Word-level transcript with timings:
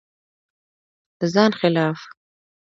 د 1.19 1.21
ځان 1.33 1.51
خلاف 1.59 1.99